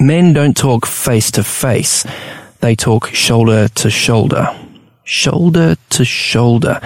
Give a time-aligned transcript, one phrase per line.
[0.00, 2.06] Men don't talk face to face.
[2.60, 4.56] They talk shoulder to shoulder.
[5.04, 6.80] Shoulder to shoulder.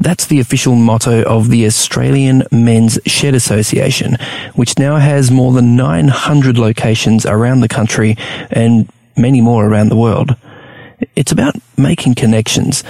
[0.00, 4.16] That's the official motto of the Australian Men's Shed Association,
[4.54, 8.16] which now has more than 900 locations around the country
[8.50, 10.36] and many more around the world.
[11.16, 12.84] It's about making connections,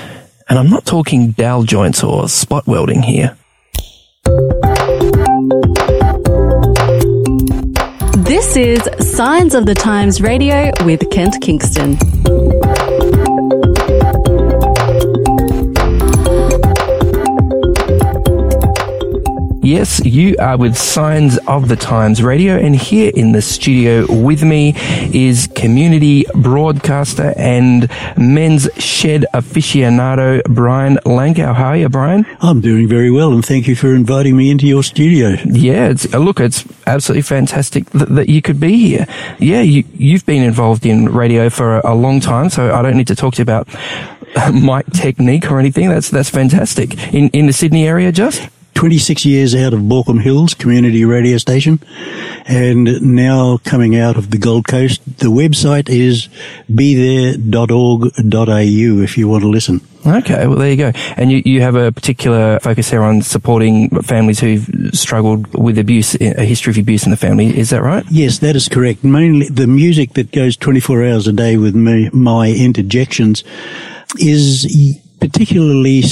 [0.49, 3.38] and I'm not talking dowel joints or spot welding here.
[8.29, 8.83] This is
[9.17, 11.97] Signs of the Times Radio with Kent Kingston.
[19.69, 24.43] Yes, you are with Signs of the Times Radio, and here in the studio with
[24.43, 24.73] me
[25.13, 27.87] is community broadcaster and
[28.17, 31.55] men's shed aficionado Brian Lankow.
[31.55, 32.25] How are you, Brian?
[32.41, 35.37] I'm doing very well, and thank you for inviting me into your studio.
[35.45, 39.07] Yeah, it's, look, it's absolutely fantastic that, that you could be here.
[39.39, 42.97] Yeah, you, you've been involved in radio for a, a long time, so I don't
[42.97, 43.69] need to talk to you about
[44.55, 45.91] mic technique or anything.
[45.91, 47.13] That's that's fantastic.
[47.13, 48.49] In in the Sydney area, just.
[48.79, 51.81] 26 years out of Baulkham Hills Community Radio Station
[52.47, 55.05] and now coming out of the Gold Coast.
[55.19, 56.29] The website is
[56.73, 58.13] bethere.org.au
[59.03, 59.81] if you want to listen.
[60.07, 60.93] Okay, well there you go.
[61.17, 66.15] And you, you have a particular focus there on supporting families who've struggled with abuse,
[66.15, 67.59] a history of abuse in the family.
[67.59, 68.05] Is that right?
[68.13, 69.03] Yes, that is correct.
[69.03, 73.43] Mainly the music that goes 24 hours a day with me, my interjections
[74.21, 76.03] is particularly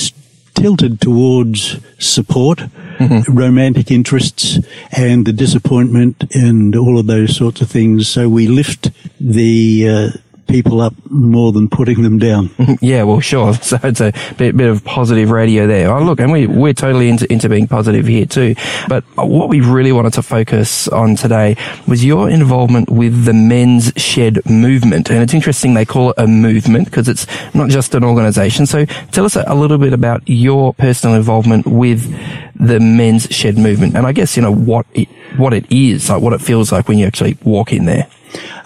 [0.56, 3.32] tilted towards support, mm-hmm.
[3.32, 4.58] romantic interests,
[4.90, 8.08] and the disappointment and all of those sorts of things.
[8.08, 8.90] So we lift
[9.20, 10.08] the uh,
[10.46, 12.50] people up more than putting them down.
[12.80, 13.54] yeah, well, sure.
[13.66, 15.92] So it's a bit, bit of positive radio there.
[15.92, 18.54] Oh, look, and we, we're totally into, into being positive here too.
[18.88, 21.56] But what we really wanted to focus on today
[21.88, 25.10] was your involvement with the men's shed movement.
[25.10, 28.66] And it's interesting they call it a movement because it's not just an organization.
[28.66, 32.08] So tell us a little bit about your personal involvement with
[32.54, 33.96] the men's shed movement.
[33.96, 36.86] And I guess, you know, what it, what it is, like what it feels like
[36.86, 38.06] when you actually walk in there.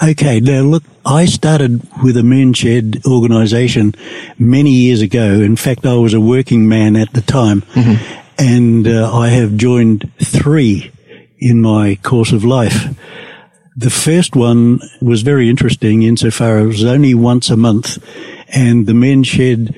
[0.02, 3.94] Okay, now look, I started with a men's shed organisation
[4.38, 5.40] many years ago.
[5.40, 8.22] In fact, I was a working man at the time, mm-hmm.
[8.38, 10.90] and uh, I have joined three
[11.38, 12.94] in my course of life.
[13.76, 17.98] The first one was very interesting insofar as it was only once a month,
[18.48, 19.74] and the men's shed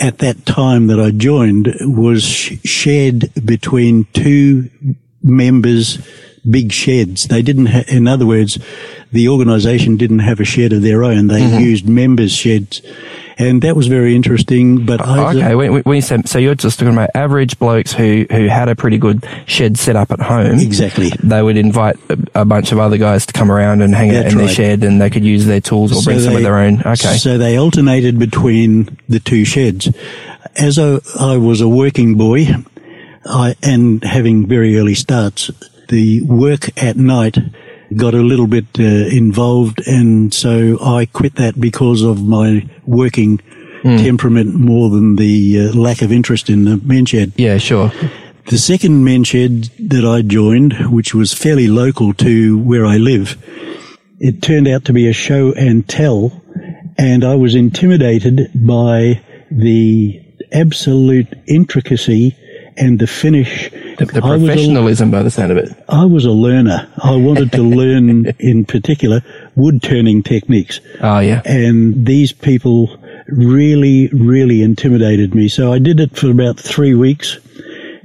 [0.00, 4.70] at that time that I joined was shared between two
[5.22, 5.98] members'
[6.48, 7.28] big sheds.
[7.28, 8.58] They didn't, ha- in other words,
[9.12, 11.28] the organisation didn't have a shed of their own.
[11.28, 11.60] They mm-hmm.
[11.60, 12.82] used members' sheds.
[13.36, 14.86] And that was very interesting.
[14.86, 18.26] But I, okay, when, when you say, so you're just talking about average blokes who,
[18.30, 20.60] who had a pretty good shed set up at home.
[20.60, 21.10] Exactly.
[21.20, 24.26] They would invite a, a bunch of other guys to come around and hang That's
[24.26, 24.46] out in right.
[24.46, 26.58] their shed, and they could use their tools or so bring they, some of their
[26.58, 26.80] own.
[26.80, 27.16] Okay.
[27.16, 29.92] So they alternated between the two sheds.
[30.56, 32.46] As a, I was a working boy,
[33.26, 35.50] I, and having very early starts,
[35.88, 37.38] the work at night
[37.96, 43.38] got a little bit uh, involved, and so I quit that because of my working
[43.82, 43.98] mm.
[43.98, 47.32] temperament more than the uh, lack of interest in the men's shed.
[47.36, 47.92] Yeah, sure.
[48.46, 53.42] The second men's shed that I joined, which was fairly local to where I live,
[54.18, 56.42] it turned out to be a show and tell,
[56.98, 60.20] and I was intimidated by the
[60.52, 62.36] absolute intricacy
[62.76, 63.70] and the finish.
[63.98, 65.70] The, the professionalism, a, by the sound of it.
[65.88, 66.88] I was a learner.
[67.02, 69.22] I wanted to learn, in particular,
[69.54, 70.80] wood turning techniques.
[71.00, 71.42] Oh, yeah.
[71.44, 72.98] And these people
[73.28, 75.48] really, really intimidated me.
[75.48, 77.38] So I did it for about three weeks,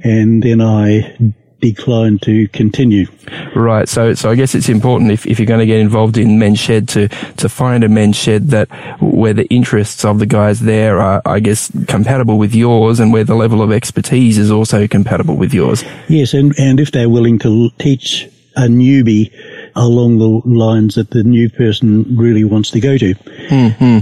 [0.02, 1.16] and then I
[1.60, 3.06] declined to continue.
[3.54, 3.88] Right.
[3.88, 6.58] So, so I guess it's important if, if you're going to get involved in men's
[6.58, 8.68] shed to, to find a men's shed that
[9.00, 13.24] where the interests of the guys there are, I guess, compatible with yours and where
[13.24, 15.84] the level of expertise is also compatible with yours.
[16.08, 16.34] Yes.
[16.34, 19.32] And, and if they're willing to teach a newbie
[19.76, 23.14] along the lines that the new person really wants to go to.
[23.14, 23.98] Mm-hmm.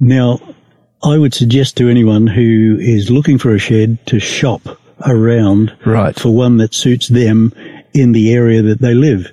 [0.00, 0.40] Now,
[1.02, 6.18] I would suggest to anyone who is looking for a shed to shop around right.
[6.18, 7.52] for one that suits them
[7.94, 9.30] in the area that they live.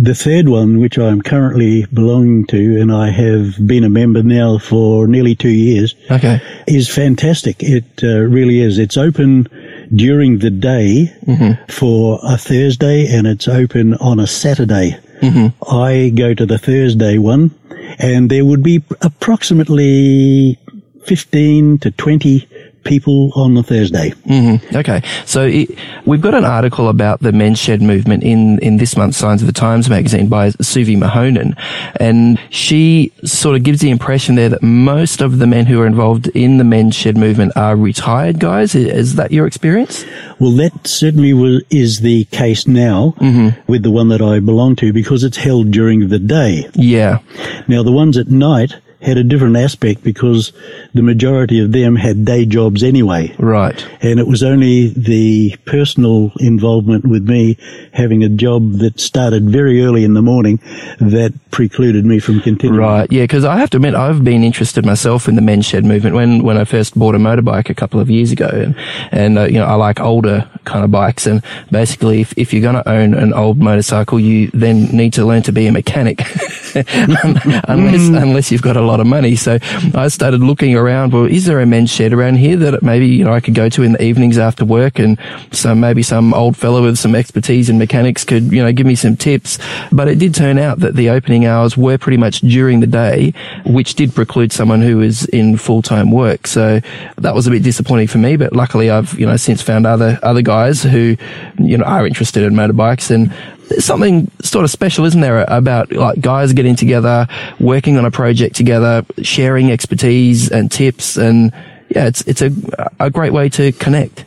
[0.00, 4.58] The third one, which I'm currently belonging to, and I have been a member now
[4.58, 6.40] for nearly two years, okay.
[6.68, 7.56] is fantastic.
[7.60, 8.78] It uh, really is.
[8.78, 9.48] It's open
[9.92, 11.72] during the day mm-hmm.
[11.72, 14.96] for a Thursday, and it's open on a Saturday.
[15.20, 15.74] Mm-hmm.
[15.74, 17.50] I go to the Thursday one,
[17.98, 20.58] and there would be approximately
[21.06, 22.48] 15 to 20
[22.84, 24.10] people on the Thursday.
[24.26, 24.76] Mm-hmm.
[24.76, 25.70] Okay, so it,
[26.06, 29.46] we've got an article about the men's shed movement in in this month's Signs of
[29.46, 31.54] the Times magazine by Suvi Mahonen,
[32.00, 35.86] and she sort of gives the impression there that most of the men who are
[35.86, 38.74] involved in the men's shed movement are retired guys.
[38.74, 40.04] Is that your experience?
[40.38, 43.60] Well, that certainly was, is the case now mm-hmm.
[43.70, 46.68] with the one that I belong to because it's held during the day.
[46.74, 47.18] Yeah.
[47.66, 50.52] Now the ones at night had a different aspect because
[50.92, 53.34] the majority of them had day jobs anyway.
[53.38, 53.86] Right.
[54.00, 57.56] And it was only the personal involvement with me
[57.92, 60.58] having a job that started very early in the morning
[60.98, 62.80] that precluded me from continuing.
[62.80, 63.10] Right.
[63.12, 63.22] Yeah.
[63.22, 66.42] Because I have to admit, I've been interested myself in the men's shed movement when,
[66.42, 68.48] when I first bought a motorbike a couple of years ago.
[68.48, 68.76] And,
[69.12, 71.26] and uh, you know, I like older kind of bikes.
[71.26, 75.24] And basically, if, if you're going to own an old motorcycle, you then need to
[75.24, 76.20] learn to be a mechanic.
[76.74, 78.22] unless, mm.
[78.22, 79.36] unless you've got a lot of money.
[79.36, 79.58] So
[79.94, 81.12] I started looking around.
[81.12, 83.68] Well, is there a men's shed around here that maybe you know I could go
[83.70, 85.18] to in the evenings after work, and
[85.50, 88.94] some maybe some old fellow with some expertise in mechanics could you know give me
[88.94, 89.58] some tips.
[89.90, 93.32] But it did turn out that the opening hours were pretty much during the day,
[93.64, 96.46] which did preclude someone who was in full time work.
[96.46, 96.80] So
[97.16, 98.36] that was a bit disappointing for me.
[98.36, 101.16] But luckily, I've you know since found other other guys who
[101.58, 103.32] you know are interested in motorbikes and
[103.68, 107.26] there's something sort of special, isn't there, about like guys getting together,
[107.60, 111.52] working on a project together, sharing expertise and tips, and
[111.90, 112.50] yeah, it's it's a
[112.98, 114.24] a great way to connect.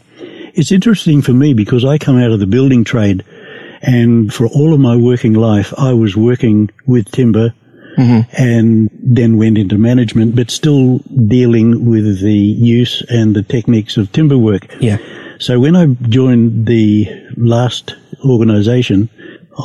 [0.53, 3.23] It's interesting for me because I come out of the building trade,
[3.81, 7.53] and for all of my working life, I was working with timber.
[7.97, 8.41] Mm-hmm.
[8.41, 14.11] And then went into management, but still dealing with the use and the techniques of
[14.11, 14.67] timber work.
[14.79, 14.97] Yeah.
[15.39, 19.09] So when I joined the last organization,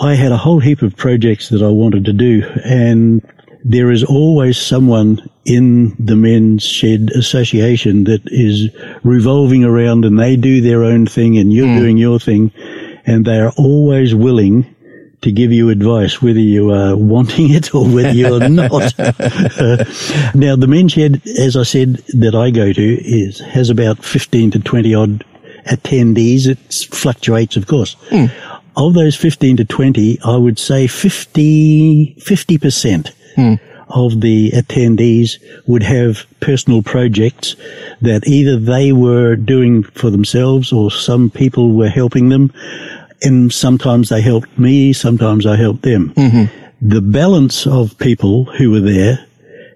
[0.03, 3.23] I had a whole heap of projects that I wanted to do, and
[3.65, 8.71] there is always someone in the Men's Shed Association that is
[9.03, 11.79] revolving around and they do their own thing and you're mm.
[11.79, 12.53] doing your thing,
[13.07, 14.76] and they are always willing
[15.23, 18.71] to give you advice, whether you are wanting it or whether you're not.
[20.35, 24.51] now, the men's shed, as I said, that I go to is has about fifteen
[24.53, 25.25] to twenty odd
[25.67, 26.47] attendees.
[26.47, 26.59] It
[26.95, 27.97] fluctuates, of course.
[28.11, 28.31] Mm
[28.77, 33.55] of those 15 to 20, I would say 50, 50% hmm.
[33.89, 37.57] of the attendees would have personal projects
[38.03, 42.53] that either they were doing for themselves or some people were helping them.
[43.23, 46.13] And sometimes they helped me, sometimes I helped them.
[46.15, 46.89] Mm-hmm.
[46.89, 49.27] The balance of people who were there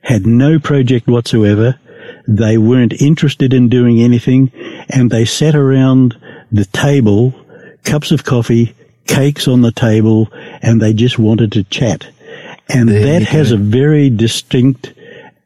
[0.03, 1.79] had no project whatsoever.
[2.29, 4.53] They weren't interested in doing anything
[4.89, 6.17] and they sat around
[6.53, 7.35] the table,
[7.85, 8.75] cups of coffee,
[9.07, 10.29] cakes on the table,
[10.63, 12.07] and they just wanted to chat.
[12.69, 14.93] And there that has a very distinct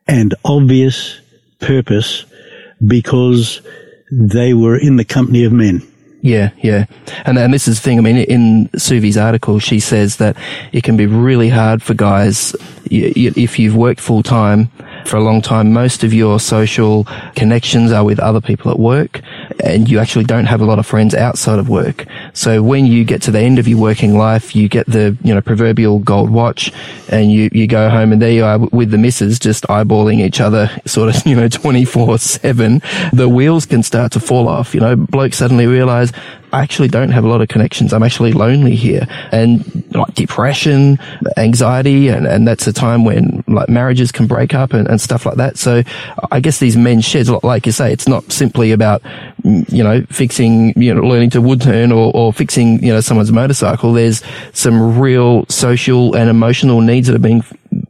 [0.07, 1.21] and obvious
[1.61, 2.25] purpose
[2.85, 3.63] because
[4.13, 5.83] they were in the company of men.
[6.25, 6.87] Yeah, yeah.
[7.27, 7.99] And, and this is the thing.
[7.99, 10.39] I mean, in Suvi's article, she says that
[10.73, 12.57] it can be really hard for guys
[12.91, 14.71] if you've worked full time
[15.05, 15.75] for a long time.
[15.75, 17.05] Most of your social
[17.37, 19.21] connections are with other people at work
[19.63, 22.07] and you actually don't have a lot of friends outside of work.
[22.33, 25.35] So when you get to the end of your working life, you get the, you
[25.35, 26.73] know, proverbial gold watch
[27.09, 30.41] and you, you go home and there you are with the missus just eyeballing each
[30.41, 32.83] other sort of, you know, 24 seven.
[33.13, 34.75] The wheels can start to fall off.
[34.75, 36.13] You know, blokes suddenly realize
[36.55, 37.93] I actually don't have a lot of connections.
[37.93, 41.01] I'm actually lonely here and like depression,
[41.37, 42.09] anxiety.
[42.09, 45.37] And, and that's a time when like marriages can break up and, and stuff like
[45.37, 45.59] that.
[45.59, 45.83] So
[46.31, 49.03] I guess these men's sheds, like you say, it's not simply about,
[49.45, 53.31] you know, fixing, you know, learning to wood turn or, or fixing, you know, someone's
[53.31, 53.93] motorcycle.
[53.93, 54.23] There's
[54.53, 57.45] some real social and emotional needs that are being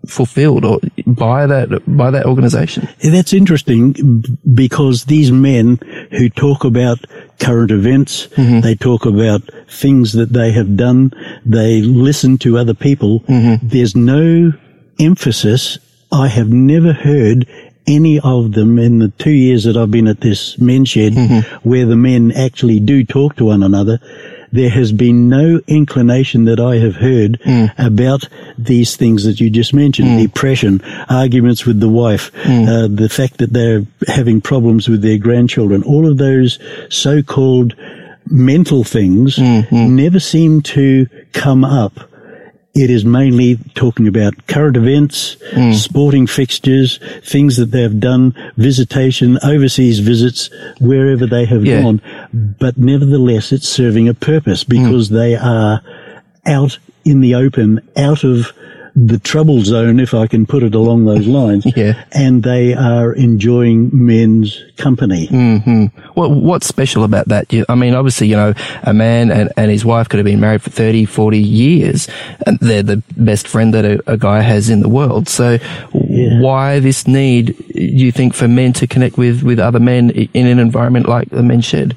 [0.07, 2.89] fulfilled or by that by that organization.
[3.03, 5.79] That's interesting because these men
[6.11, 6.99] who talk about
[7.39, 8.61] current events, mm-hmm.
[8.61, 11.13] they talk about things that they have done,
[11.45, 13.21] they listen to other people.
[13.21, 13.67] Mm-hmm.
[13.67, 14.53] There's no
[14.99, 15.79] emphasis.
[16.11, 17.49] I have never heard
[17.87, 21.69] any of them in the two years that I've been at this men's shed mm-hmm.
[21.69, 24.01] where the men actually do talk to one another
[24.55, 27.75] there has been no inclination that I have heard mm.
[27.77, 30.23] about these things that you just mentioned, mm.
[30.23, 32.69] depression, arguments with the wife, mm.
[32.69, 37.75] uh, the fact that they're having problems with their grandchildren, all of those so-called
[38.31, 39.97] mental things mm-hmm.
[39.97, 42.09] never seem to come up
[42.75, 45.75] it is mainly talking about current events, mm.
[45.75, 50.51] sporting fixtures, things that they have done, visitation, overseas visits,
[50.81, 51.83] wherever they have yeah.
[51.83, 52.03] gone.
[52.33, 55.13] But nevertheless, it's serving a purpose because mm.
[55.13, 55.83] they are
[56.47, 58.53] out in the open, out of
[58.97, 61.67] the trouble zone, if I can put it along those lines.
[61.75, 62.05] Yeah.
[62.13, 65.27] And they are enjoying men's company.
[65.27, 65.87] Hmm.
[66.15, 67.53] What, what's special about that?
[67.53, 70.39] You, I mean, obviously, you know, a man and, and his wife could have been
[70.39, 72.09] married for 30, 40 years,
[72.47, 75.29] and they're the best friend that a, a guy has in the world.
[75.29, 75.59] So,
[75.91, 80.47] why this need, do you think, for men to connect with, with other men in
[80.47, 81.97] an environment like the men's shed?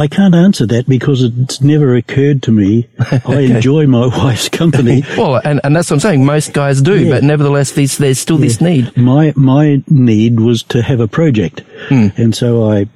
[0.00, 2.88] I can't answer that because it's never occurred to me.
[3.26, 5.04] I enjoy my wife's company.
[5.20, 6.24] Well, and, and that's what I'm saying.
[6.24, 7.10] Most guys do, Yeah.
[7.10, 8.96] but nevertheless, there's, there's still this need.
[8.96, 12.08] My my need was to have a project, hmm.
[12.16, 12.86] and so I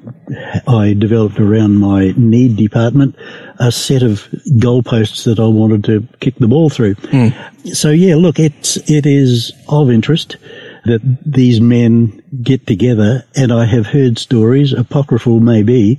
[0.66, 3.16] I developed around my need department
[3.58, 4.26] a set of
[4.58, 6.94] goalposts that I wanted to kick the ball through.
[6.94, 7.28] Hmm.
[7.73, 10.37] So yeah, look, it's it is of interest
[10.84, 15.98] that these men get together, and I have heard stories, apocryphal maybe,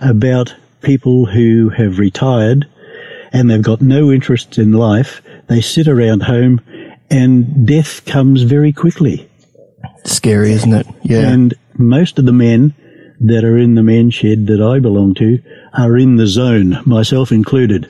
[0.00, 2.66] about people who have retired
[3.32, 5.20] and they've got no interest in life.
[5.48, 6.60] They sit around home,
[7.10, 9.28] and death comes very quickly.
[10.04, 10.86] Scary, isn't it?
[11.02, 11.28] Yeah.
[11.28, 12.74] And most of the men
[13.20, 17.32] that are in the men's shed that I belong to are in the zone, myself
[17.32, 17.86] included.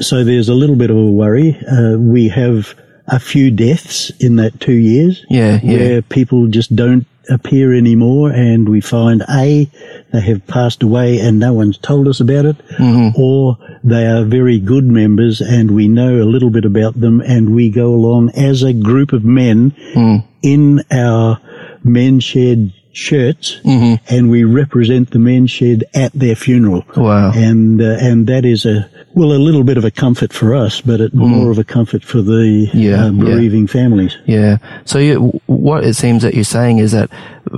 [0.00, 1.58] So there's a little bit of a worry.
[1.70, 2.74] Uh, we have
[3.08, 5.78] a few deaths in that two years Yeah, yeah.
[5.78, 9.68] where people just don't appear anymore and we find A,
[10.12, 13.20] they have passed away and no one's told us about it, Mm-hmm.
[13.20, 17.54] or they are very good members and we know a little bit about them and
[17.54, 20.24] we go along as a group of men Mm.
[20.42, 21.40] in our
[21.82, 26.84] men's shed shirts and we represent the men's shed at their funeral.
[26.96, 27.32] Wow.
[27.34, 30.80] And, uh, and that is a, well, a little bit of a comfort for us,
[30.80, 32.70] but it, more of a comfort for the Mm.
[32.74, 34.16] Yeah, uh, bereaving families.
[34.26, 34.58] Yeah.
[34.84, 37.10] So you, what it seems that you're saying is that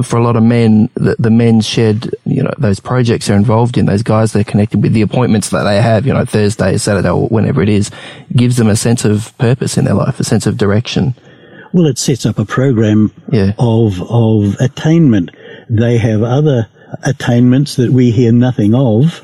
[0.02, 3.76] for a lot of men, the, the men's shed, you know, those projects they're involved
[3.76, 7.10] in, those guys they're connected with, the appointments that they have, you know, Thursday, Saturday,
[7.10, 7.90] or whenever it is,
[8.34, 11.14] gives them a sense of purpose in their life, a sense of direction.
[11.72, 13.52] Well, it sets up a program Yeah.
[13.58, 15.30] of of attainment.
[15.68, 16.68] They have other
[17.04, 19.20] attainments that we hear nothing of,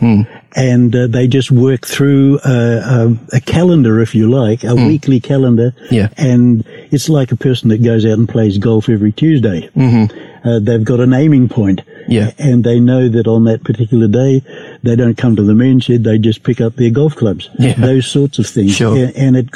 [0.56, 5.18] and uh, they just work through a, a, a calendar, if you like, a weekly
[5.20, 5.74] calendar.
[5.90, 6.08] Yeah.
[6.18, 9.68] and it's like a person that goes out and plays golf every Tuesday.
[9.74, 10.46] Mm-hmm.
[10.48, 11.80] Uh, they've got an aiming point.
[12.06, 12.32] Yeah.
[12.38, 14.42] and they know that on that particular day,
[14.82, 17.48] they don't come to the men's shed; they just pick up their golf clubs.
[17.58, 17.72] Yeah.
[17.74, 18.76] those sorts of things.
[18.76, 18.94] Sure.
[18.94, 19.48] A- and it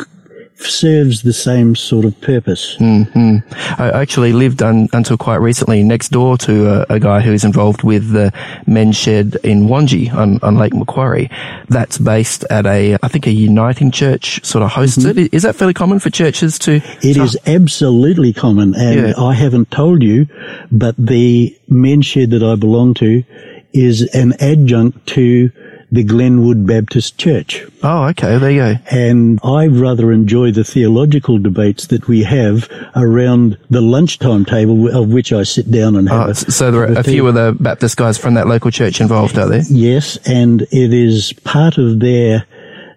[0.60, 2.76] serves the same sort of purpose.
[2.76, 3.38] Mm-hmm.
[3.80, 7.44] I actually lived un, until quite recently next door to a, a guy who is
[7.44, 8.32] involved with the
[8.66, 11.30] men's shed in Wangi on, on Lake Macquarie.
[11.68, 15.18] That's based at a, I think a Uniting Church sort of hosts mm-hmm.
[15.18, 15.34] it.
[15.34, 16.76] Is that fairly common for churches to?
[17.02, 19.14] It is absolutely common, and Yeah.
[19.16, 20.26] I haven't told you,
[20.70, 23.22] but the men's shed that I belong to
[23.72, 25.50] is an adjunct to
[25.90, 27.64] the Glenwood Baptist Church.
[27.82, 28.36] Oh, okay.
[28.38, 28.74] There you go.
[28.90, 35.08] And I rather enjoy the theological debates that we have around the lunchtime table, of
[35.08, 37.34] which I sit down and have Oh, a, so there are have a few of
[37.34, 39.62] the Baptist guys from that local church involved, are there?
[39.70, 42.46] Yes, and it is part of their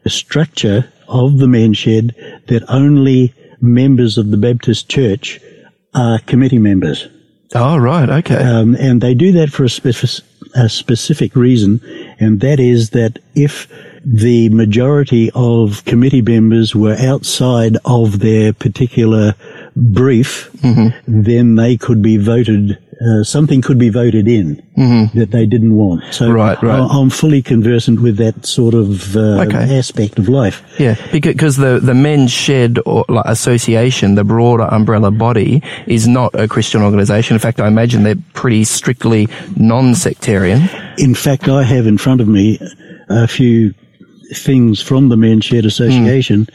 [0.08, 2.16] structure of the men's shed
[2.48, 5.40] that only members of the Baptist Church
[5.94, 7.08] are committee members.
[7.54, 8.10] Oh, right.
[8.10, 8.36] Okay.
[8.36, 11.80] Um, and they do that for a, specific a specific reason,
[12.22, 13.68] and that is that if
[14.06, 19.34] the majority of committee members were outside of their particular
[19.76, 20.98] brief, mm-hmm.
[21.08, 22.78] then they could be voted.
[23.04, 24.62] Uh, something could be voted in
[25.16, 26.04] that they didn't want.
[26.12, 26.80] So Right, right.
[26.80, 29.76] I- I'm fully conversant with that sort of uh, Okay.
[29.80, 30.62] aspect of life.
[30.78, 36.36] Yeah, because the the men's shed or like association, the broader umbrella body, is not
[36.36, 37.34] a Christian organisation.
[37.34, 39.28] In fact, I imagine they're pretty strictly
[39.58, 40.70] non-sectarian.
[41.00, 42.60] In fact, I have in front of me
[43.10, 43.74] a few
[44.36, 46.48] things from the Men's Shed Association,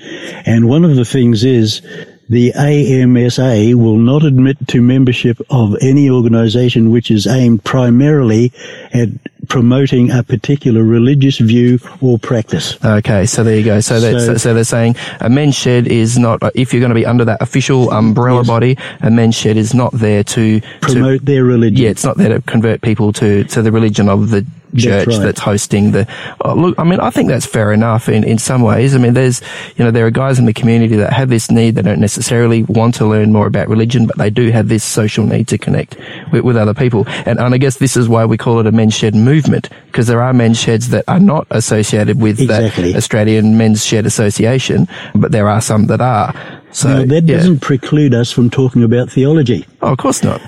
[0.47, 1.83] and one of the things is
[2.28, 8.52] the AMSA will not admit to membership of any organisation which is aimed primarily
[8.92, 9.09] at
[9.49, 12.76] promoting a particular religious view or practice.
[12.85, 13.78] Okay, so there you go.
[13.80, 16.97] So, that's, so, So- they're saying a men's shed is not if you're going to
[16.97, 21.25] be under that official umbrella body, a men's shed is not there to to Promote
[21.25, 21.76] their religion.
[21.85, 24.45] yeah, it's not there to convert people to, to the religion of the
[24.76, 25.21] church right.
[25.21, 26.09] that's hosting the.
[26.40, 28.95] Oh, look, I mean, I think that's fair enough in, in some ways.
[28.95, 29.42] I mean, there's,
[29.76, 31.75] you know, there are guys in the community that have this need.
[31.75, 35.26] They don't necessarily want to learn more about religion, but they do have this social
[35.26, 35.97] need to connect
[36.33, 37.04] with, with other people.
[37.26, 40.06] And, and I guess this is why we call it a men's shed movement, because
[40.06, 42.92] there are men's sheds that are not associated with Exactly.
[42.92, 46.35] that Australian Men's Shed Association, but there are some that are.
[46.71, 47.37] So Now, that yeah.
[47.37, 49.66] doesn't preclude us from talking about theology.
[49.83, 50.40] Oh, of course not.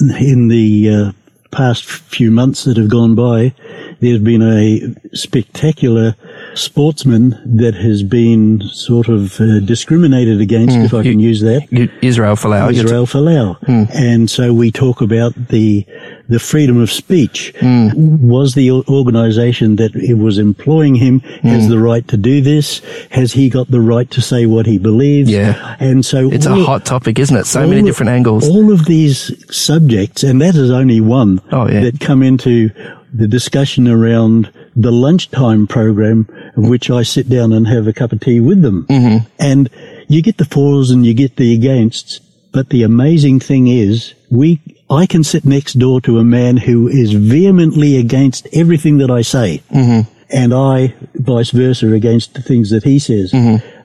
[0.00, 1.12] in the uh,
[1.52, 3.54] past few months that have gone by,
[4.00, 6.16] there's been a spectacular
[6.54, 11.68] sportsman that has been sort of uh, discriminated against, if I can use that.
[12.02, 12.72] Israel Folau.
[12.72, 13.56] Israel Folau.
[13.94, 15.86] And so we talk about the
[16.28, 17.52] the freedom of speech.
[17.62, 22.80] Was the organisation that was employing him has the right to do this?
[23.10, 25.30] Has he got the right to say what he believes?
[25.30, 25.76] Yeah.
[25.80, 27.46] And so It's a hot topic, isn't it?
[27.46, 28.48] So many different angles.
[28.48, 31.80] All of these subjects, and that is only one Oh, yeah.
[31.82, 32.70] that come into
[33.12, 36.26] the discussion around the lunchtime program,
[36.56, 38.86] of which I sit down and have a cup of tea with them.
[38.88, 39.26] Mm-hmm.
[39.38, 39.68] And
[40.08, 42.20] you get the fors and you get the againsts.
[42.52, 44.60] But the amazing thing is, we,
[44.90, 49.22] I can sit next door to a man who is vehemently against everything that I
[49.22, 49.62] say.
[49.70, 50.10] Mm-hmm.
[50.30, 53.32] And I, vice versa, against the things that he says.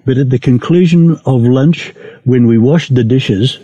[0.06, 3.60] But at the conclusion of lunch, when we wash the dishes,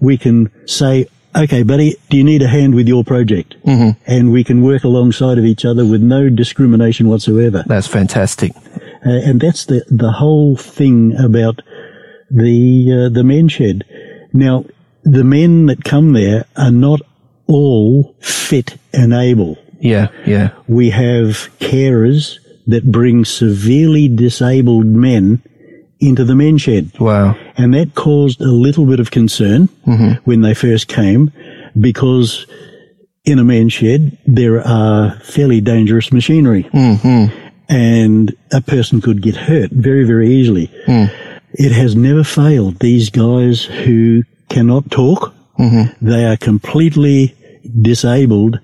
[0.00, 1.06] we can say,
[1.36, 3.56] okay, buddy, do you need a hand with your project?
[3.64, 4.00] Mm-hmm.
[4.06, 7.64] And we can work alongside of each other with no discrimination whatsoever.
[7.66, 8.52] That's fantastic.
[9.04, 11.60] Uh, and that's the, the whole thing about
[12.30, 13.84] the, uh, the men shed.
[14.32, 14.64] Now,
[15.04, 17.00] the men that come there are not
[17.46, 19.58] all fit and able.
[19.78, 20.50] Yeah, yeah.
[20.66, 25.42] We have carers that bring severely disabled men
[26.00, 26.98] into the men shed.
[26.98, 27.36] Wow.
[27.56, 30.14] And that caused a little bit of concern mm-hmm.
[30.24, 31.32] when they first came
[31.78, 32.46] because
[33.24, 36.64] in a man shed, there are fairly dangerous machinery.
[36.64, 37.38] Mm-hmm.
[37.68, 40.68] And a person could get hurt very, very easily.
[40.86, 41.10] Mm.
[41.54, 42.78] It has never failed.
[42.80, 45.34] These guys who cannot talk,
[46.02, 47.34] they are completely
[47.80, 48.58] disabled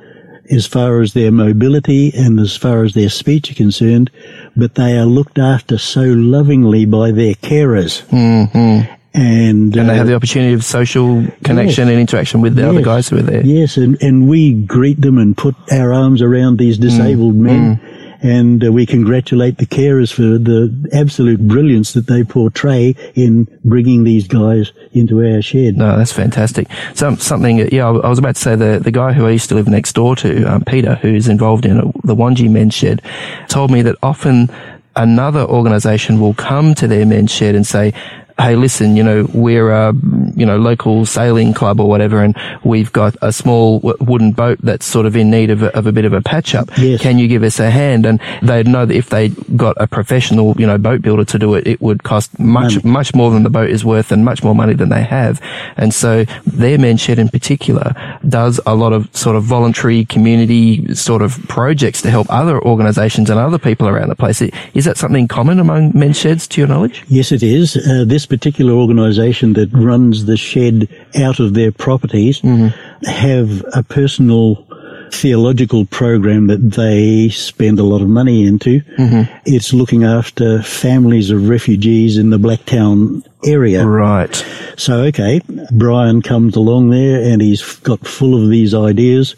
[0.51, 4.11] as far as their mobility and as far as their speech are concerned,
[4.57, 8.03] but they are looked after so lovingly by their carers.
[8.09, 8.93] Mm-hmm.
[9.13, 11.93] And, And they uh, have the opportunity of social connection Yes.
[11.93, 13.45] and interaction with the other guys who are there.
[13.45, 17.81] Yes, and, and we greet them and put our arms around these disabled men.
[18.23, 24.05] And uh, we congratulate the carers for the absolute brilliance that they portray in bringing
[24.05, 25.77] these guys into our shed.
[25.77, 26.69] No, that's fantastic.
[26.95, 29.55] Some, something, yeah, I was about to say the, the guy who I used to
[29.55, 33.03] live next door to, um, Peter, who's involved in the Wangi men's shed,
[33.49, 34.51] told me that often
[34.97, 37.95] another organization will come to their men's shed and say,
[38.41, 39.93] Hey, listen, you know, we're a,
[40.35, 44.87] you know, local sailing club or whatever, and we've got a small wooden boat that's
[44.87, 46.71] sort of in need of a, of a bit of a patch up.
[46.79, 47.03] Yes.
[47.03, 48.07] Can you give us a hand?
[48.07, 51.55] And they'd know that if they got a professional, you know, boat builder to do
[51.55, 52.91] it, it would cost much, Money.
[52.91, 55.39] much more than the boat is worth and much more money than they have.
[55.77, 57.95] And so their men's shed in particular
[58.27, 63.29] does a lot of sort of voluntary community sort of projects to help other organizations
[63.29, 64.41] and other people around the place.
[64.41, 67.05] Is that something common among men's sheds to your knowledge?
[67.09, 67.77] Yes, it is.
[67.77, 72.69] Uh, this particular organisation that runs the shed out of their properties mm-hmm.
[73.05, 74.67] have a personal
[75.13, 78.81] theological program that they spend a lot of money into.
[78.81, 79.33] Mm-hmm.
[79.45, 83.85] It's looking after families of refugees in the Blacktown area.
[83.85, 84.35] Right.
[84.77, 85.41] So, okay,
[85.73, 89.35] Brian comes along there and he's got full of these ideas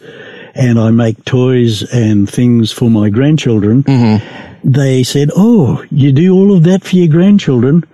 [0.54, 3.82] and I make toys and things for my grandchildren.
[3.84, 4.70] Mm-hmm.
[4.70, 7.84] They said, Oh, you do all of that for your grandchildren.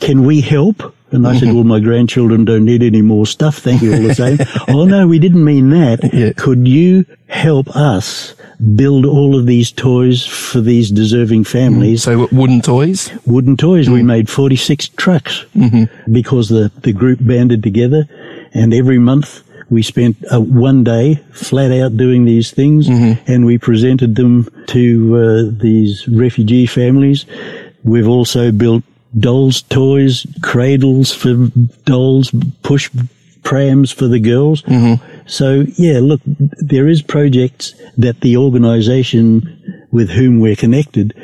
[0.00, 0.94] Can we help?
[1.10, 3.58] And I said, well, my grandchildren don't need any more stuff.
[3.58, 4.38] Thank you all the same.
[4.68, 6.12] oh no, we didn't mean that.
[6.12, 6.32] Yeah.
[6.36, 8.34] Could you help us
[8.74, 12.02] build all of these toys for these deserving families?
[12.02, 13.10] So wooden toys?
[13.24, 13.88] wooden toys.
[13.88, 15.44] We made 46 trucks
[16.10, 18.08] because the, the group banded together
[18.52, 23.58] and every month we spent uh, one day flat out doing these things and we
[23.58, 27.26] presented them to uh, these refugee families.
[27.84, 28.82] We've also built
[29.16, 31.48] dolls toys, cradles for
[31.84, 32.90] dolls, push
[33.42, 34.62] prams for the girls.
[34.62, 35.02] Mm-hmm.
[35.26, 41.14] So yeah, look, there is projects that the organisation with whom we're connected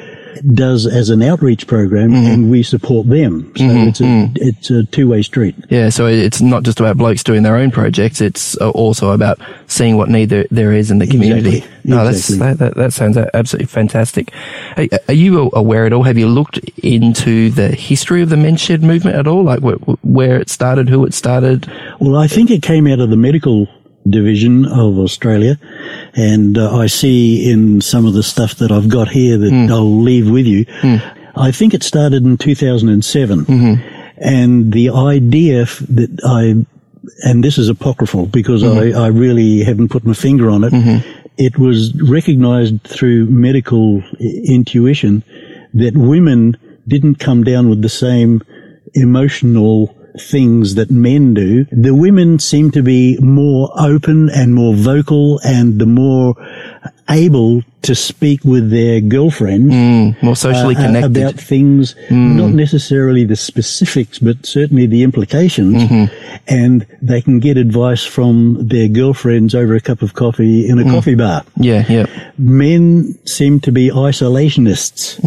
[0.54, 3.52] does as an outreach program, and we support them.
[3.56, 5.54] So it's a it's a two way street.
[5.70, 8.20] Yeah, so it's not just about blokes doing their own projects.
[8.20, 11.58] It's uh, also about seeing what need there, there is in the community.
[11.58, 11.70] Exactly.
[11.90, 12.38] No, that's, Exactly.
[12.38, 14.32] that, that, that sounds absolutely fantastic.
[14.76, 16.02] Are, are you aware at all?
[16.04, 19.42] Have you looked into the history of the men's shed movement at all?
[19.44, 21.70] Like wh- where it started, who it started?
[22.00, 23.68] Well, I think it came out of the medical
[24.08, 25.58] division of Australia,
[26.16, 29.72] and uh, I see in some of the stuff that I've got here that hmm.
[29.72, 30.64] I'll leave with you.
[30.80, 30.96] Hmm.
[31.36, 34.12] I think it started in 2007, mm-hmm.
[34.18, 36.64] and the idea f- that I
[37.24, 38.96] and this is apocryphal because mm-hmm.
[38.96, 40.72] I, I really haven't put my finger on it.
[40.72, 41.08] Mm-hmm.
[41.36, 45.24] It was recognized through medical i- intuition
[45.74, 48.42] that women didn't come down with the same
[48.94, 51.64] emotional things that men do.
[51.72, 56.34] The women seem to be more open and more vocal and the more
[57.08, 61.16] able to speak with their girlfriend mm, More uh, socially uh, connected.
[61.16, 62.34] about things, mm.
[62.34, 65.82] not necessarily the specifics, but certainly the implications.
[65.82, 66.40] Mm-hmm.
[66.48, 70.82] And they can get advice from their girlfriends over a cup of coffee in a
[70.82, 70.90] mm.
[70.90, 71.44] coffee bar.
[71.56, 72.06] yeah, yeah.
[72.38, 75.22] Men seem to be isolationists.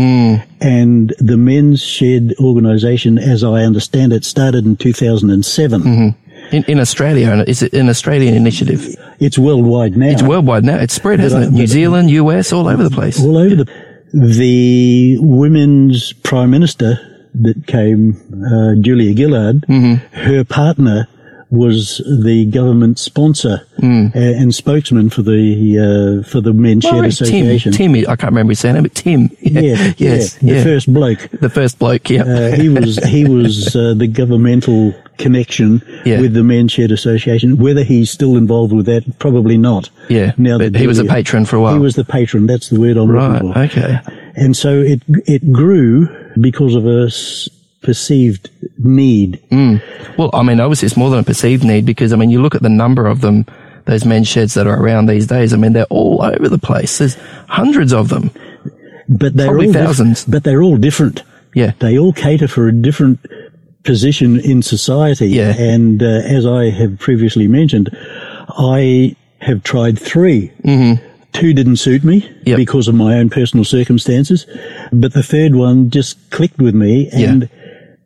[0.60, 5.82] And the Men's Shed organization, as I understand it, started in 2007.
[5.82, 6.27] Mm-hmm.
[6.52, 8.96] In, in Australia, and is it an Australian initiative?
[9.20, 10.08] It's worldwide now.
[10.08, 10.78] It's worldwide now.
[10.78, 11.52] It's spread, hasn't it?
[11.52, 13.22] New but- Zealand, US, all over the place.
[13.24, 13.68] all over the
[14.14, 16.98] the women's prime minister
[17.36, 18.16] that came,
[18.50, 19.66] uh, Julia Gillard,
[20.14, 21.08] her partner
[21.50, 27.00] was the government sponsor uh, and spokesman for the uh, for the Men's Shed Oh,
[27.00, 27.72] right, Association.
[27.72, 29.30] Tim, Tim, I can't remember his surname, but Tim.
[29.42, 30.58] Yeah, yes, yeah, yeah.
[30.60, 31.30] the first bloke.
[31.40, 32.24] The first bloke, yeah.
[32.24, 36.20] Uh, he was he was uh, the governmental connection Yeah.
[36.22, 37.58] with the Men's Shed Association.
[37.58, 39.90] Whether he's still involved with that, probably not.
[40.10, 41.74] Yeah, Now but that he was a patron for a while.
[41.74, 42.46] He was the patron.
[42.46, 43.80] That's the word I'm right, looking for.
[43.80, 44.00] okay.
[44.36, 46.08] And so it it grew
[46.40, 47.10] because of a
[47.82, 49.42] perceived need.
[50.18, 52.56] Well, I mean, obviously it's more than a perceived need because, I mean, you look
[52.56, 53.46] at the number of them,
[53.86, 55.54] those men's sheds that are around these days.
[55.54, 56.98] I mean, they're all over the place.
[56.98, 57.16] There's
[57.48, 58.32] hundreds of them.
[59.10, 60.26] But they're Probably all thousands.
[60.26, 61.24] but they're all different.
[61.56, 61.72] Yeah.
[61.80, 63.20] They all cater for a different
[63.84, 65.28] position in society.
[65.30, 65.54] Yeah.
[65.58, 67.90] And uh, as I have previously mentioned,
[68.50, 71.04] I have tried 3 Mm-hmm.
[71.34, 72.58] Two didn't suit me Yep.
[72.58, 74.48] because of my own personal circumstances,
[74.92, 77.10] but the third one just clicked with me.
[77.14, 77.42] Yeah.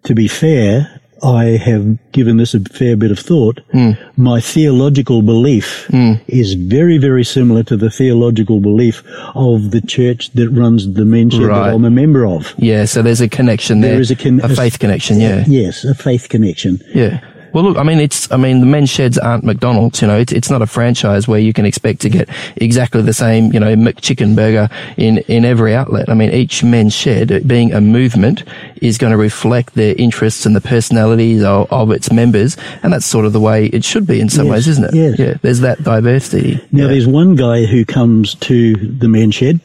[0.05, 3.61] To be fair, I have given this a fair bit of thought.
[3.71, 3.91] Hmm.
[4.17, 5.87] My theological belief
[6.27, 9.03] is very, very similar to the theological belief
[9.35, 11.67] of the church that runs the men's Right.
[11.67, 12.53] that I'm a member of.
[12.57, 13.91] Yeah, so there's a connection there.
[13.91, 15.43] There is a, con- a faith connection, yeah.
[15.47, 16.81] Yes, a faith connection.
[16.95, 17.21] Yeah.
[17.53, 20.31] Well, look, I mean, it's, I mean, the men's sheds aren't McDonald's, you know, it's,
[20.31, 23.75] it's not a franchise where you can expect to get exactly the same, you know,
[23.75, 26.09] McChicken burger in, in every outlet.
[26.09, 28.43] I mean, each men's shed, being a movement,
[28.81, 32.57] is going to reflect their interests and the personalities of, of its members.
[32.83, 34.93] And that's sort of the way it should be in some Yes, ways, isn't it?
[34.93, 35.19] yes.
[35.19, 35.33] Yeah.
[35.41, 36.55] There's that diversity.
[36.71, 36.87] Now, yeah.
[36.87, 39.59] there's one guy who comes to the men's shed,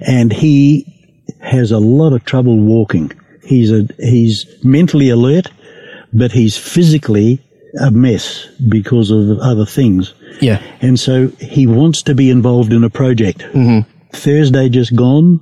[0.00, 0.86] and he
[1.40, 3.12] has a lot of trouble walking.
[3.44, 5.50] He's a he's mentally alert,
[6.12, 7.44] but he's physically
[7.80, 10.14] a mess because of other things.
[10.40, 10.62] Yeah.
[10.80, 13.40] And so he wants to be involved in a project.
[13.40, 13.88] Mm-hmm.
[14.12, 15.40] Thursday just gone,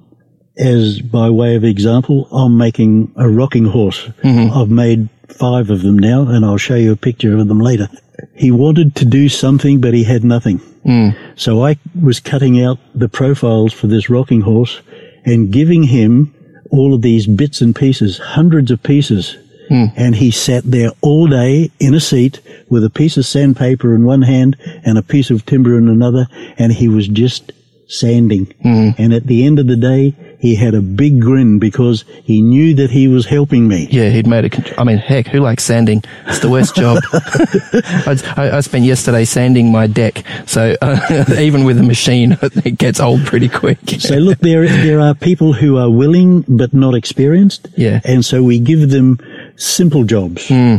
[0.59, 4.07] as by way of example, I'm making a rocking horse.
[4.23, 4.57] Mm-hmm.
[4.57, 7.89] I've made five of them now, and I'll show you a picture of them later.
[8.35, 10.59] He wanted to do something, but he had nothing.
[10.85, 11.17] Mm.
[11.37, 14.81] So I was cutting out the profiles for this rocking horse
[15.25, 16.35] and giving him
[16.71, 19.37] all of these bits and pieces, hundreds of pieces.
[19.71, 24.05] And he sat there all day in a seat with a piece of sandpaper in
[24.05, 26.27] one hand and a piece of timber in another,
[26.59, 27.53] and he was just
[27.87, 28.53] sanding.
[28.63, 32.73] And at the end of the day, he had a big grin because he knew
[32.77, 33.89] that he was helping me.
[33.91, 34.81] Yeah, he'd made a.
[34.81, 36.05] I mean, heck, who likes sanding?
[36.27, 36.99] It's the worst job.
[37.13, 42.79] I, I- I spent yesterday sanding my deck, so uh, even with a machine, it
[42.79, 43.79] gets old pretty quick.
[43.99, 47.69] So look, there there are people who are willing but not experienced.
[47.77, 48.01] Yeah.
[48.05, 49.19] And so we give them
[49.59, 50.49] simple jobs.
[50.49, 50.77] Hmm.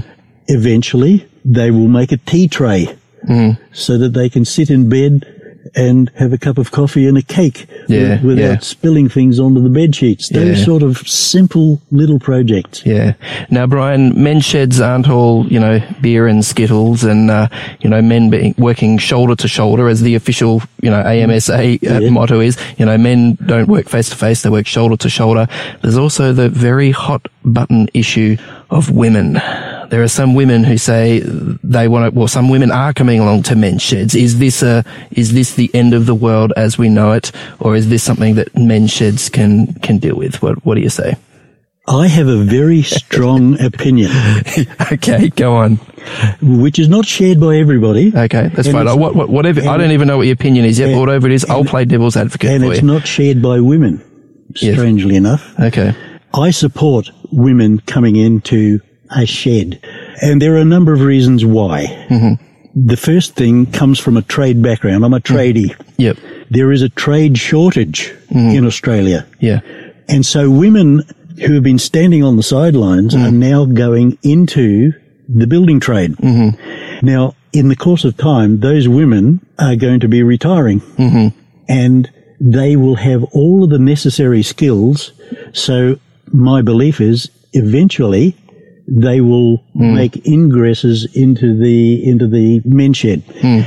[0.48, 2.96] Eventually, they will make a tea tray
[3.28, 3.52] Hmm.
[3.74, 5.26] so that they can sit in bed
[5.76, 8.60] and have a cup of coffee and a cake Yeah, wi- without yeah.
[8.60, 10.30] spilling things onto the bed sheets.
[10.30, 10.66] Those Yeah.
[10.66, 12.82] sort of simple little projects.
[12.86, 13.14] Yeah.
[13.50, 17.48] Now, Brian, men's sheds aren't all, you know, beer and skittles and, uh,
[17.82, 22.12] you know, men being, working shoulder to shoulder as the official, you know, AMSA uh,
[22.12, 22.58] motto is.
[22.78, 25.48] You know, men don't work face to face, they work shoulder to shoulder.
[25.82, 28.38] There's also the very hot button issue
[28.70, 29.40] of women.
[29.90, 31.22] There are some women who say
[31.64, 34.14] they want to, well, some women are coming along to men's sheds.
[34.16, 37.32] Is this a, is this the end of the world as we know it?
[37.60, 40.42] Or is this something that men's sheds can, can deal with?
[40.44, 41.16] What, what do you say?
[41.88, 44.12] I have a very strong opinion,
[44.92, 45.78] okay, go on.
[46.40, 48.10] which is not shared by everybody.
[48.16, 48.82] Okay, that's And fine.
[48.84, 49.62] it's- What, what, whatever.
[49.68, 50.90] I don't even know what your opinion is yet.
[50.90, 52.88] and- whatever it is, I'll play devil's advocate And it's you.
[52.88, 54.04] not shared by women,
[54.62, 54.76] Yes.
[54.76, 55.60] strangely enough.
[55.60, 55.96] okay.
[56.32, 58.82] I support women coming into
[59.16, 59.80] a shed,
[60.22, 61.86] and there are a number of reasons why.
[62.10, 62.44] Mm-hmm.
[62.76, 65.04] The first thing comes from a trade background.
[65.04, 65.36] I'm a mm-hmm.
[65.36, 65.86] tradie.
[65.98, 66.18] Yep.
[66.50, 68.58] There is a trade shortage mm-hmm.
[68.58, 69.28] in Australia.
[69.40, 69.62] Yeah.
[70.08, 71.04] And so women
[71.46, 74.94] who have been standing on the sidelines are now going into
[75.28, 76.16] the building trade.
[77.02, 80.82] Now, in the course of time, those women are going to be retiring
[81.70, 85.12] and they will have all of the necessary skills.
[85.54, 86.00] So
[86.32, 88.36] my belief is eventually
[88.90, 89.96] they will hmm.
[89.96, 93.24] make ingresses into the, into the men's shed.
[93.42, 93.62] Hmm.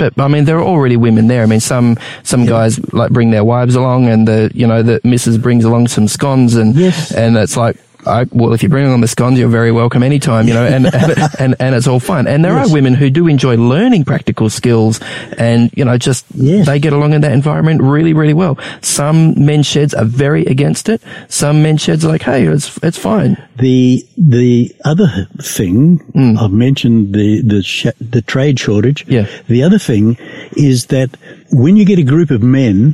[0.00, 1.42] But I mean, there are already women there.
[1.42, 4.98] I mean, some some guys like bring their wives along, and the you know the
[5.04, 7.12] missus brings along some scones, and Yes.
[7.12, 7.76] and it's like.
[8.06, 10.86] I, well, if you bring along the scones, you're very welcome anytime, you know, and,
[10.94, 12.26] and, and, and it's all fun.
[12.26, 12.70] And there Yes.
[12.70, 15.00] are women who do enjoy learning practical skills
[15.38, 16.66] and, you know, just, Yes.
[16.66, 18.58] they get along in that environment really, really well.
[18.80, 21.02] Some men's sheds are very against it.
[21.28, 23.36] Some men's sheds are like, hey, it's, it's fine.
[23.56, 26.38] The the other thing hmm.
[26.38, 29.04] I've mentioned the the sh- the trade shortage.
[29.06, 29.26] Yeah.
[29.48, 30.16] The other thing
[30.56, 31.10] is that
[31.52, 32.92] when you get a group of men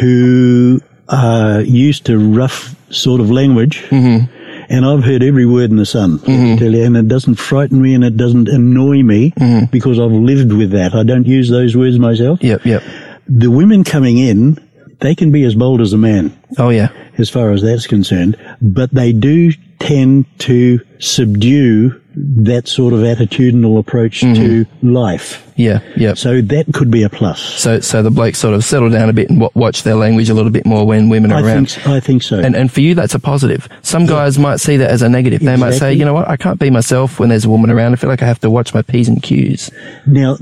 [0.00, 0.80] who
[1.12, 3.82] are used to rough sort of language.
[3.90, 4.32] Mm-hmm.
[4.68, 6.56] And I've heard every word in the sun, can mm-hmm.
[6.56, 9.66] tell you, and it doesn't frighten me and it doesn't annoy me mm-hmm.
[9.66, 10.94] because I've lived with that.
[10.94, 12.42] I don't use those words myself.
[12.42, 12.82] Yep, yep.
[13.28, 14.56] The women coming in,
[15.00, 16.88] they can be as bold as a man Oh, yeah.
[17.22, 23.78] As far as that's concerned, but they do tend to subdue that sort of attitudinal
[23.78, 24.34] approach mm-hmm.
[24.34, 25.50] to life.
[25.56, 26.18] Yeah, yep.
[26.18, 27.40] So that could be a plus.
[27.40, 30.28] So, so the blokes sort of settle down a bit and wa- watch their language
[30.28, 31.70] a little bit more when women are I around.
[31.70, 32.38] think, I think so.
[32.38, 33.68] And, and for you, that's a positive.
[33.82, 35.40] Some guys might see that as a negative.
[35.40, 37.94] They might say, you know what, I can't be myself when there's a woman around.
[37.94, 39.70] I feel like I have to watch my P's and Q's.
[40.06, 40.36] now,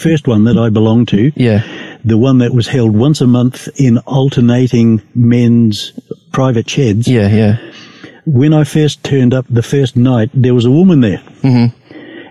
[0.00, 1.62] first one that I belonged to, Yeah.
[2.04, 5.92] the one that was held once a month in alternating men's
[6.32, 7.06] private sheds.
[7.06, 7.56] Yeah, yeah.
[8.26, 11.22] When I first turned up the first night, there was a woman there.
[11.42, 11.76] Mm-hmm.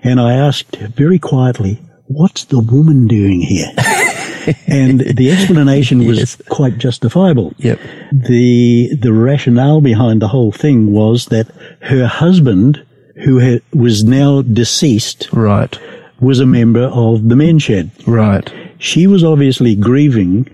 [0.07, 3.67] And I asked very quietly, what's the woman doing here?
[4.67, 6.41] and the explanation was Yes.
[6.49, 7.53] quite justifiable.
[7.57, 7.79] Yep.
[8.13, 11.47] The, the rationale behind the whole thing was that
[11.81, 12.83] her husband,
[13.25, 15.77] who had, was now deceased, Right.
[16.21, 17.91] Was a member of the men's shed.
[18.07, 18.51] Right.
[18.79, 20.47] She was obviously grieving,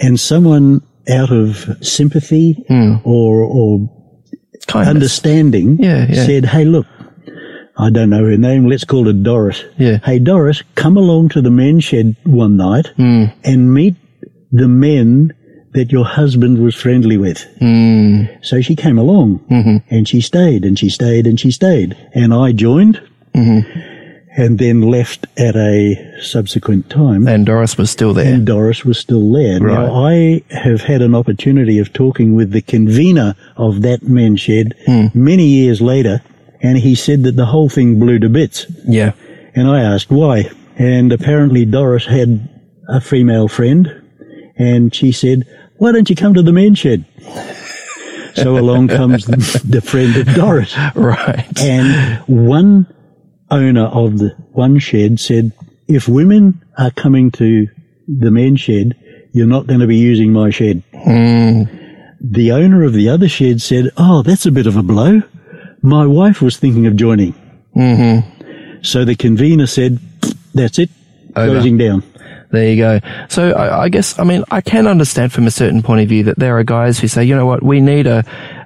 [0.00, 2.64] and someone out of sympathy
[3.04, 3.90] or, or
[4.68, 4.88] Kindness.
[4.94, 6.24] understanding Yeah, yeah.
[6.26, 6.86] said, Hey, look,
[7.76, 8.66] I don't know her name.
[8.66, 9.64] Let's call her Doris.
[9.78, 9.98] Yeah.
[10.04, 13.24] Hey, Doris, come along to the men's shed one night Hmm.
[13.44, 13.96] and meet
[14.52, 15.32] the men
[15.72, 17.42] that your husband was friendly with.
[17.58, 18.24] Hmm.
[18.42, 19.76] So she came along Mm-hmm.
[19.94, 21.96] and she stayed and she stayed and she stayed.
[22.14, 23.00] And I joined
[23.34, 23.91] Mm-hmm.
[24.36, 27.28] And then left at a subsequent time.
[27.28, 28.32] And Doris was still there.
[28.34, 29.60] And Doris was still there.
[29.60, 34.74] Now, I have had an opportunity of talking with the convener of that men's shed
[34.86, 35.06] Hmm.
[35.14, 36.22] many years later,
[36.62, 38.66] and he said that the whole thing blew to bits.
[38.88, 39.12] yeah.
[39.54, 40.50] And I asked why.
[40.78, 42.48] And apparently Doris had
[42.88, 43.92] a female friend,
[44.56, 47.04] and she said, Why don't you come to the men's shed?
[48.34, 49.26] so along comes
[49.64, 50.74] the friend of Doris.
[50.94, 51.44] Right.
[51.60, 52.86] And one
[53.52, 55.52] owner of the one shed said,
[55.86, 57.68] if women are coming to
[58.08, 58.96] the men's shed,
[59.32, 60.82] you're not going to be using my shed.
[62.24, 65.22] The owner of the other shed said, oh, that's a bit of a blow.
[65.82, 67.34] My wife was thinking of joining.
[67.76, 68.82] Mm-hmm.
[68.82, 69.98] So the convener said,
[70.54, 70.90] that's it,
[71.34, 71.52] Over.
[71.52, 72.04] closing down.
[72.50, 73.00] There you go.
[73.30, 76.24] So I, I guess, I mean, I can understand from a certain point of view
[76.24, 78.24] that there are guys who say, you know what, we need a,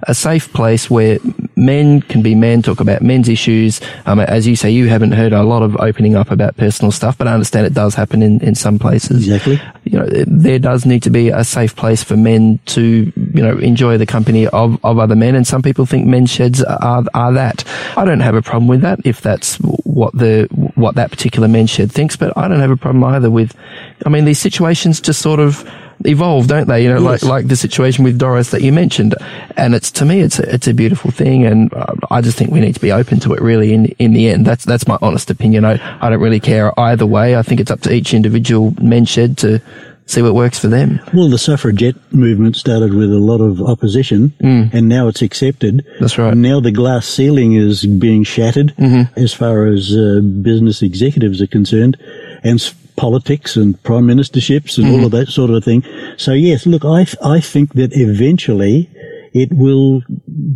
[0.09, 1.19] a safe place where
[1.57, 3.81] men can be men, talk about men's issues.
[4.05, 7.19] Um, as you say, you haven't heard a lot of opening up about personal stuff,
[7.19, 9.27] but I understand it does happen in, in some places.
[9.27, 9.61] Exactly.
[9.85, 13.59] You know, there does need to be a safe place for men to, you know,
[13.59, 15.35] enjoy the company of, of other men.
[15.35, 17.65] And some people think men's sheds are, are that.
[17.97, 21.71] I don't have a problem with that if that's what the, what that particular men's
[21.71, 23.57] shed thinks, but I don't have a problem either with,
[24.05, 25.69] I mean, these situations just sort of
[26.05, 26.83] evolve, don't they?
[26.83, 27.23] You know, Yes.
[27.23, 29.15] like, like the situation with Doris that you mentioned.
[29.57, 31.47] And it's, to me, it's a, it's a beautiful thing.
[31.47, 34.13] And uh, I just think we need to be open to it really in, in
[34.13, 34.47] the end.
[34.47, 35.65] That's, that's my honest opinion.
[35.65, 37.37] I, I don't really care either way.
[37.37, 39.61] I think it's up to each individual men's shed to
[40.09, 41.01] see what works for them.
[41.13, 45.85] Well, the suffragette movement started with a lot of opposition, and now it's accepted.
[45.99, 46.37] That's right.
[46.37, 48.73] Now the glass ceiling is being shattered
[49.17, 51.97] as far as uh, business executives are concerned,
[52.45, 52.61] and
[52.97, 55.85] politics and prime ministerships and all of that sort of thing.
[56.17, 58.91] So yes, look, I th- I think that eventually
[59.35, 60.03] it will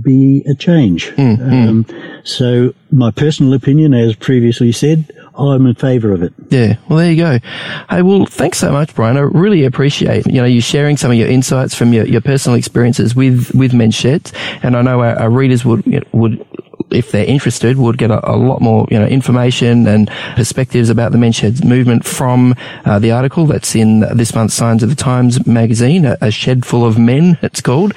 [0.03, 1.13] be a change.
[1.19, 1.87] Um,
[2.25, 6.33] so my personal opinion, as previously said, I'm in favour of it.
[6.49, 6.77] Yeah.
[6.89, 7.39] Well, there you go.
[7.89, 9.17] Hey, well, thanks so much, Brian.
[9.17, 12.59] I really appreciate, you know, you sharing some of your insights from your, your personal
[12.59, 14.33] experiences with, with sheds.
[14.63, 16.47] And I know our, our readers would, you know, would,
[16.91, 21.13] if they're interested, would get a, a lot more, you know, information and perspectives about
[21.13, 24.97] the men's sheds movement from uh, the article that's in this month's Signs of the
[24.97, 27.95] Times magazine, a, a shed full of men, it's called.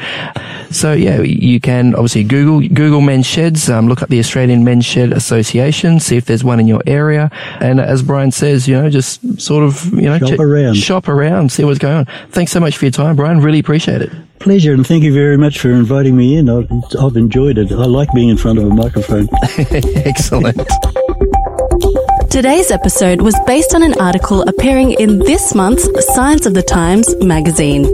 [0.72, 4.86] So yeah, you can obviously Google, Google men's sheds, um, look up the Australian Men's
[4.86, 7.30] Shed Association, see if there's one in your area.
[7.60, 10.76] And as Brian says, you know, just sort of, you know, Shop around.
[10.76, 12.06] shop around, see what's going on.
[12.30, 13.40] Thanks so much for your time, Brian.
[13.42, 14.12] Really appreciate it.
[14.44, 16.50] Pleasure, and thank you very much for inviting me in.
[16.50, 17.72] I've, I've enjoyed it.
[17.72, 19.30] I like being in front of a microphone.
[20.06, 20.58] Excellent.
[22.30, 27.16] Today's episode was based on an article appearing in this month's Signs of the Times
[27.24, 27.86] magazine.